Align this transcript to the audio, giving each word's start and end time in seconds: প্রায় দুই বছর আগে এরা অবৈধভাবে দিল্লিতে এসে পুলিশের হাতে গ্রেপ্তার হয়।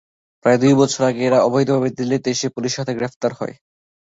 প্রায় 0.45 0.59
দুই 0.61 0.73
বছর 0.79 1.01
আগে 1.09 1.21
এরা 1.27 1.39
অবৈধভাবে 1.47 1.89
দিল্লিতে 1.97 2.29
এসে 2.35 2.47
পুলিশের 2.55 2.79
হাতে 2.81 2.93
গ্রেপ্তার 2.97 3.31
হয়। 3.39 3.55